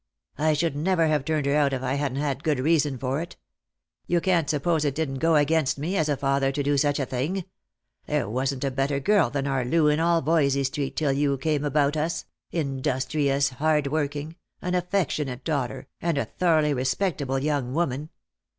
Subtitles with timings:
[0.39, 3.37] "I should never have turned her out if I hadn't had good reason for it.
[4.07, 7.05] You can't suppose it didn't go against me, as a father, to do such a
[7.05, 7.45] thing.
[8.07, 11.63] There wasn't a better girl than our Loo in all Voysey street till you came
[11.63, 18.09] about us— industrious, hard working, an affectionate daughter, and a thoroughly re spectable young woman.